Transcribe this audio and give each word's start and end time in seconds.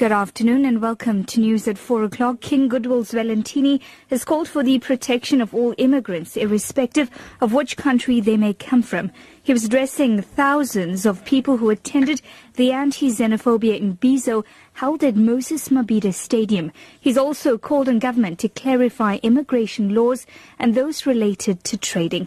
Good 0.00 0.12
afternoon 0.12 0.64
and 0.64 0.80
welcome 0.80 1.24
to 1.24 1.40
news 1.40 1.68
at 1.68 1.76
4 1.76 2.04
o'clock. 2.04 2.40
King 2.40 2.68
Goodwill 2.68 3.04
Zwelithini 3.04 3.82
has 4.08 4.24
called 4.24 4.48
for 4.48 4.62
the 4.62 4.78
protection 4.78 5.42
of 5.42 5.54
all 5.54 5.74
immigrants, 5.76 6.38
irrespective 6.38 7.10
of 7.42 7.52
which 7.52 7.76
country 7.76 8.18
they 8.18 8.38
may 8.38 8.54
come 8.54 8.80
from. 8.80 9.12
He 9.42 9.52
was 9.52 9.62
addressing 9.62 10.22
thousands 10.22 11.04
of 11.04 11.26
people 11.26 11.58
who 11.58 11.68
attended 11.68 12.22
the 12.54 12.72
anti-xenophobia 12.72 13.78
Imbizo 13.78 14.42
held 14.72 15.04
at 15.04 15.16
Moses 15.16 15.68
Mabhida 15.68 16.14
Stadium. 16.14 16.72
He's 16.98 17.18
also 17.18 17.58
called 17.58 17.86
on 17.86 17.98
government 17.98 18.38
to 18.38 18.48
clarify 18.48 19.18
immigration 19.22 19.94
laws 19.94 20.24
and 20.58 20.74
those 20.74 21.04
related 21.04 21.62
to 21.64 21.76
trading. 21.76 22.26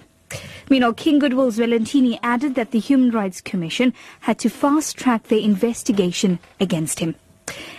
Meanwhile, 0.70 0.94
King 0.94 1.18
Goodwill 1.18 1.52
Zwelithini 1.52 2.20
added 2.22 2.54
that 2.54 2.70
the 2.70 2.78
Human 2.78 3.10
Rights 3.10 3.42
Commission 3.42 3.96
had 4.20 4.38
to 4.38 4.50
fast-track 4.52 5.30
their 5.30 5.40
investigation 5.40 6.38
against 6.60 7.00
him. 7.00 7.16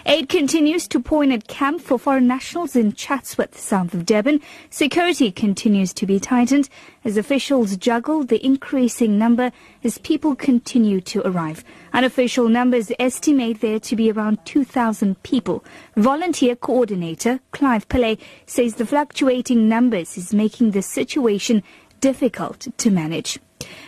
Aid 0.07 0.29
continues 0.29 0.87
to 0.89 1.01
point 1.01 1.33
at 1.33 1.49
camp 1.49 1.81
for 1.81 1.99
foreign 1.99 2.27
nationals 2.27 2.77
in 2.77 2.93
Chatsworth, 2.93 3.59
south 3.59 3.95
of 3.95 4.05
Durban. 4.05 4.43
Security 4.69 5.33
continues 5.33 5.95
to 5.95 6.05
be 6.05 6.21
tightened 6.21 6.69
as 7.07 7.17
officials 7.17 7.79
juggle 7.79 8.23
the 8.23 8.45
increasing 8.45 9.17
number 9.17 9.51
as 9.83 9.97
people 9.97 10.37
continue 10.37 11.01
to 11.01 11.27
arrive. 11.27 11.65
Unofficial 11.95 12.51
numbers 12.51 12.93
estimate 12.99 13.63
there 13.63 13.81
to 13.81 13.97
be 13.97 14.13
around 14.13 14.45
2,000 14.45 15.23
people. 15.23 15.65
Volunteer 15.97 16.55
coordinator 16.55 17.41
Clive 17.53 17.89
Pillay 17.89 18.19
says 18.45 18.75
the 18.75 18.85
fluctuating 18.85 19.71
numbers 19.71 20.19
is 20.19 20.35
making 20.35 20.73
the 20.73 20.83
situation 20.83 21.63
difficult 22.03 22.67
to 22.77 22.91
manage. 22.91 23.39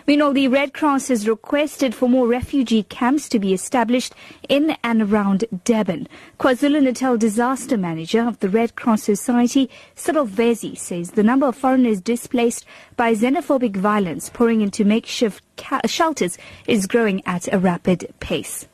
Meanwhile, 0.07 0.33
the 0.33 0.49
Red 0.49 0.73
Cross 0.75 1.09
has 1.09 1.29
requested 1.29 1.95
for 1.95 2.09
more 2.09 2.27
refugee 2.27 2.83
camps 2.85 3.29
to 3.31 3.39
be 3.39 3.53
established 3.53 4.15
in 4.49 4.77
and 4.83 5.03
around 5.03 5.45
Durban. 5.65 6.09
KwaZulu-Natal 6.39 7.17
disaster 7.17 7.77
manager 7.77 8.27
of 8.27 8.39
the 8.41 8.49
Red 8.49 8.77
Cross 8.77 9.05
Society, 9.05 9.71
Cyril 9.95 10.27
Vezi, 10.27 10.77
says 10.77 11.13
the 11.13 11.23
number 11.23 11.47
of 11.47 11.57
foreigners 11.57 12.01
displaced 12.01 12.65
by 12.97 13.15
xenophobic 13.15 13.77
violence 13.77 14.31
pouring 14.31 14.61
into 14.61 14.85
makeshift 14.85 15.43
shelters 15.87 16.39
is 16.67 16.87
growing 16.87 17.23
at 17.27 17.53
a 17.53 17.59
rapid 17.59 18.13
pace. 18.21 18.67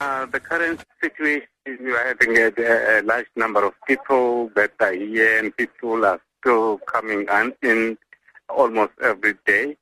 Uh, 0.00 0.24
the 0.26 0.40
current 0.40 0.82
situation 1.02 1.46
is 1.66 1.78
we 1.78 1.92
are 1.92 2.06
having 2.06 2.36
a, 2.38 2.50
a, 2.98 3.02
large 3.02 3.26
number 3.36 3.62
of 3.64 3.74
people 3.86 4.50
that 4.56 4.72
are 4.80 4.94
here 4.94 5.38
and 5.38 5.54
people 5.56 6.04
are 6.06 6.20
still 6.40 6.78
coming 6.78 7.26
in 7.62 7.98
almost 8.48 8.92
every 9.02 9.34
day. 9.46 9.76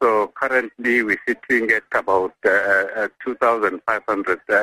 So 0.00 0.28
currently 0.28 1.02
we're 1.02 1.20
sitting 1.26 1.70
at 1.70 1.82
about 1.92 2.34
uh, 2.44 2.48
uh 2.48 3.08
2,500 3.24 4.40
uh, 4.48 4.54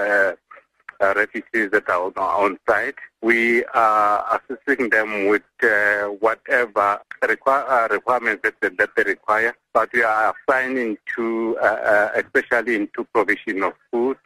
uh, 1.01 1.13
refugees 1.15 1.71
that 1.71 1.89
are 1.89 2.11
on 2.17 2.57
site. 2.67 2.95
We 3.21 3.65
are 3.73 4.39
assisting 4.49 4.89
them 4.89 5.27
with 5.27 5.43
uh, 5.61 6.05
whatever 6.19 7.01
require, 7.27 7.65
uh, 7.67 7.87
requirements 7.91 8.43
that, 8.43 8.77
that 8.77 8.89
they 8.95 9.03
require, 9.03 9.53
but 9.73 9.89
we 9.91 10.03
are 10.03 10.33
assigning 10.47 10.97
to, 11.15 11.57
especially 12.15 12.75
into 12.75 13.03
provision 13.13 13.63
of 13.63 13.73
food, 13.91 14.17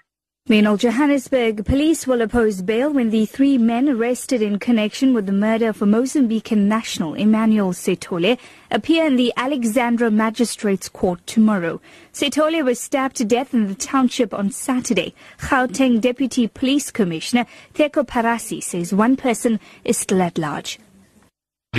Meanwhile, 0.50 0.78
Johannesburg 0.78 1.64
police 1.64 2.08
will 2.08 2.22
oppose 2.22 2.64
bail 2.64 2.92
when 2.92 3.12
the 3.12 3.28
three 3.28 3.60
men 3.60 3.88
arrested 3.88 4.42
in 4.42 4.58
connection 4.58 5.14
with 5.14 5.28
the 5.28 5.32
murder 5.32 5.70
of 5.70 5.80
a 5.80 5.86
Mozambican 5.86 6.66
national, 6.66 7.14
Emmanuel 7.14 7.72
Sithole, 7.72 8.36
appear 8.72 9.06
in 9.06 9.16
the 9.16 9.32
Alexandra 9.38 10.10
Magistrates 10.10 10.90
Court 10.90 11.20
tomorrow. 11.28 11.80
Sithole 12.12 12.66
was 12.66 12.80
stabbed 12.80 13.18
to 13.18 13.26
death 13.26 13.54
in 13.54 13.68
the 13.68 13.76
township 13.76 14.34
on 14.34 14.50
Saturday. 14.50 15.14
Gauteng 15.38 16.02
Deputy 16.02 16.48
Police 16.48 16.90
Commissioner 16.90 17.46
Theko 17.76 18.04
Parasi 18.04 18.64
says 18.64 18.92
one 18.92 19.18
person 19.18 19.60
is 19.86 20.00
still 20.00 20.24
at 20.24 20.40
large. 20.40 20.80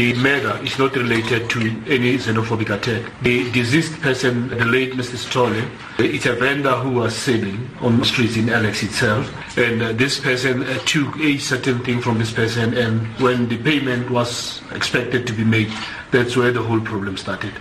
The 0.00 0.14
murder 0.14 0.58
is 0.62 0.78
not 0.78 0.96
related 0.96 1.50
to 1.50 1.60
any 1.86 2.16
xenophobic 2.16 2.70
attack. 2.70 3.12
The 3.20 3.51
deceased 3.51 4.01
person, 4.01 4.48
the 4.48 4.64
late 4.64 4.95
Mr. 4.95 5.18
Sithole, 5.18 5.68
it's 5.98 6.24
a 6.24 6.33
vendor 6.33 6.73
who 6.73 6.92
was 6.92 7.14
selling 7.14 7.68
on 7.80 7.98
the 7.98 8.06
streets 8.06 8.36
in 8.39 8.48
Alex 8.48 8.83
itself. 8.83 9.28
And 9.58 9.83
uh, 9.83 9.92
this 9.92 10.18
person 10.18 10.62
uh, 10.62 10.78
took 10.86 11.18
a 11.18 11.36
certain 11.36 11.80
thing 11.84 12.01
from 12.01 12.18
this 12.18 12.33
person, 12.33 12.73
and 12.78 13.06
when 13.20 13.48
the 13.48 13.58
payment 13.58 14.08
was 14.11 14.62
expected 14.73 15.27
to 15.27 15.34
be 15.34 15.45
made, 15.45 15.70
that's 16.12 16.34
where 16.34 16.51
the 16.51 16.62
whole 16.62 16.80
problem 16.80 17.18
started. 17.18 17.52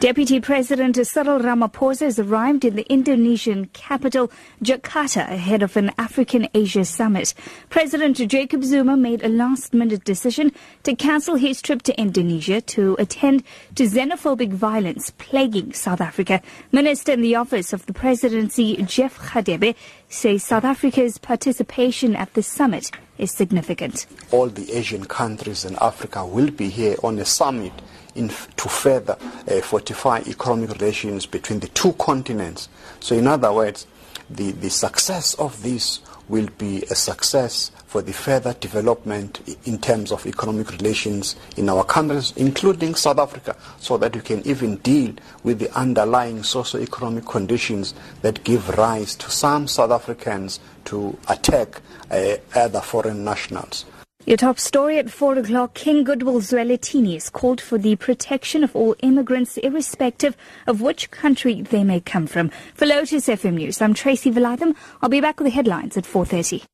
Deputy 0.00 0.40
President 0.40 0.96
Cyril 1.06 1.40
Ramaphosa 1.40 2.06
has 2.06 2.18
arrived 2.18 2.64
in 2.64 2.74
the 2.74 2.90
Indonesian 2.90 3.66
capital, 3.66 4.32
Jakarta, 4.64 5.28
ahead 5.28 5.62
of 5.62 5.76
an 5.76 5.92
African 5.98 6.48
Asia 6.54 6.86
summit. 6.86 7.34
President 7.68 8.16
Jacob 8.16 8.64
Zuma 8.64 8.96
made 8.96 9.22
a 9.22 9.28
last 9.28 9.74
minute 9.74 10.02
decision 10.04 10.52
to 10.84 10.96
cancel 10.96 11.34
his 11.34 11.60
trip 11.60 11.82
to 11.82 12.00
Indonesia 12.00 12.62
to 12.62 12.96
attend 12.98 13.44
to 13.74 13.82
xenophobic 13.82 14.54
violence 14.54 15.10
plaguing 15.18 15.74
South 15.74 16.00
Africa. 16.00 16.40
Minister 16.72 17.12
in 17.12 17.20
the 17.20 17.36
office 17.36 17.74
of 17.74 17.84
the 17.84 17.92
presidency, 17.92 18.82
Jeff 18.84 19.18
Radebe, 19.18 19.74
says 20.08 20.42
South 20.42 20.64
Africa's 20.64 21.18
participation 21.18 22.16
at 22.16 22.32
the 22.32 22.42
summit 22.42 22.90
is 23.18 23.32
significant. 23.32 24.06
All 24.30 24.48
the 24.48 24.72
Asian 24.72 25.04
countries 25.04 25.66
in 25.66 25.76
Africa 25.78 26.24
will 26.24 26.50
be 26.50 26.70
here 26.70 26.96
on 27.04 27.18
a 27.18 27.26
summit 27.26 27.72
in, 28.14 28.28
to 28.28 28.68
further 28.68 29.16
uh, 29.48 29.60
fortify 29.60 30.20
economic 30.26 30.70
relations 30.70 31.26
between 31.26 31.60
the 31.60 31.68
two 31.68 31.92
continents. 31.94 32.68
So, 33.00 33.14
in 33.14 33.26
other 33.26 33.52
words, 33.52 33.86
the, 34.28 34.52
the 34.52 34.70
success 34.70 35.34
of 35.34 35.62
this 35.62 36.00
will 36.28 36.48
be 36.58 36.82
a 36.84 36.94
success 36.94 37.72
for 37.86 38.02
the 38.02 38.12
further 38.12 38.54
development 38.54 39.40
in 39.64 39.76
terms 39.78 40.12
of 40.12 40.24
economic 40.24 40.70
relations 40.70 41.34
in 41.56 41.68
our 41.68 41.82
countries, 41.82 42.32
including 42.36 42.94
South 42.94 43.18
Africa, 43.18 43.56
so 43.80 43.98
that 43.98 44.14
we 44.14 44.22
can 44.22 44.46
even 44.46 44.76
deal 44.76 45.12
with 45.42 45.58
the 45.58 45.76
underlying 45.76 46.44
socio-economic 46.44 47.26
conditions 47.26 47.94
that 48.22 48.44
give 48.44 48.68
rise 48.78 49.16
to 49.16 49.28
some 49.28 49.66
South 49.66 49.90
Africans 49.90 50.60
to 50.84 51.18
attack 51.28 51.80
uh, 52.12 52.36
other 52.54 52.80
foreign 52.80 53.24
nationals. 53.24 53.84
Your 54.30 54.36
top 54.36 54.60
story 54.60 54.96
at 54.96 55.10
4 55.10 55.38
o'clock, 55.38 55.74
King 55.74 56.04
Goodwill 56.04 56.40
Zwelithini 56.40 57.14
has 57.14 57.28
called 57.30 57.60
for 57.60 57.78
the 57.78 57.96
protection 57.96 58.62
of 58.62 58.76
all 58.76 58.94
immigrants 59.02 59.56
irrespective 59.56 60.36
of 60.68 60.80
which 60.80 61.10
country 61.10 61.62
they 61.62 61.82
may 61.82 61.98
come 61.98 62.28
from. 62.28 62.52
For 62.74 62.86
Lotus 62.86 63.26
FM 63.26 63.54
News, 63.54 63.82
I'm 63.82 63.92
Tracy 63.92 64.30
Valaydham. 64.30 64.76
I'll 65.02 65.08
be 65.08 65.20
back 65.20 65.40
with 65.40 65.46
the 65.46 65.50
headlines 65.50 65.96
at 65.96 66.04
4.30. 66.04 66.64